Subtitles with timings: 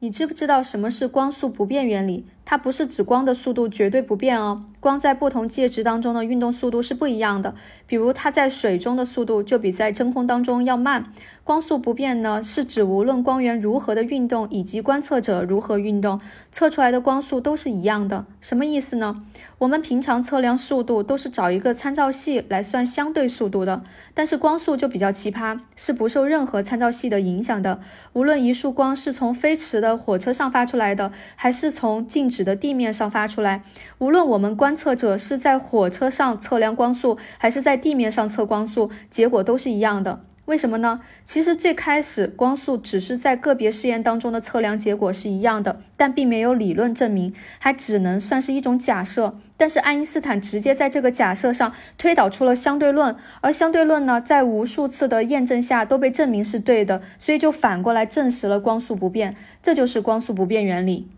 [0.00, 2.26] 你知不知道什么是光速不变原理？
[2.48, 7.56] 它不是指光的速度绝对不变哦，光在不同介质当中的运动速度是不一样的。
[7.88, 11.12] 比如它在水中的速度就比在真空当中要慢。
[11.42, 16.20] 光速不变呢，是指无论光源如何的运动，以及观测者如何运动，
[16.52, 18.24] 测出来的光速都是一样的。
[18.40, 19.24] 什么意思呢？
[19.58, 23.82] 我们平常测量速度都是找一个参照系来算相对速度的，
[24.14, 27.80] 但是光速就比较奇葩，是不受任何参照系的影响的。
[28.12, 32.35] 无论一束光是从飞驰的火车上发出来的，还是从静止。
[32.36, 33.62] 指的地面上发出来，
[33.96, 40.20] 无论我们观测者是在火车上测量光速，还是在地面上测光速，结果都是一样的。
[40.44, 41.00] 为什么呢？
[41.24, 49.34] 其实最开始光速只是在个别试验当中的测量结果是一样的，但并没有理论证明，还只能算是一种假设。
[49.56, 59.34] 但是爱因斯坦直接在这个假设上推导出了相对论，而相对论呢，在无数次的验证下都被证明是对的，所以就反过来证实了光速不变。
[59.60, 61.08] 这就是光速不变原理。